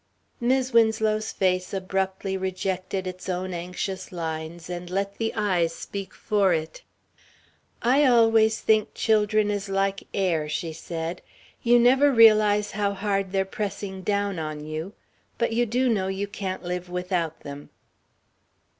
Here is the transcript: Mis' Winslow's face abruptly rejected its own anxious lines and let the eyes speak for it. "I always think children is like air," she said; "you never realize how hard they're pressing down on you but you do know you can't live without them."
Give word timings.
Mis' 0.39 0.73
Winslow's 0.73 1.31
face 1.31 1.75
abruptly 1.75 2.35
rejected 2.35 3.05
its 3.05 3.29
own 3.29 3.53
anxious 3.53 4.11
lines 4.11 4.67
and 4.67 4.89
let 4.89 5.19
the 5.19 5.31
eyes 5.35 5.75
speak 5.75 6.15
for 6.15 6.53
it. 6.55 6.81
"I 7.83 8.05
always 8.05 8.61
think 8.61 8.95
children 8.95 9.51
is 9.51 9.69
like 9.69 10.07
air," 10.11 10.49
she 10.49 10.73
said; 10.73 11.21
"you 11.61 11.77
never 11.77 12.11
realize 12.11 12.71
how 12.71 12.95
hard 12.95 13.31
they're 13.31 13.45
pressing 13.45 14.01
down 14.01 14.39
on 14.39 14.65
you 14.65 14.93
but 15.37 15.53
you 15.53 15.67
do 15.67 15.87
know 15.87 16.07
you 16.07 16.25
can't 16.25 16.63
live 16.63 16.89
without 16.89 17.41
them." 17.41 17.69